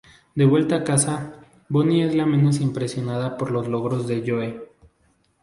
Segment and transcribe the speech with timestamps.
[0.33, 4.67] De vuelta a casa, Bonnie es la menos impresionada por los logros de Joe.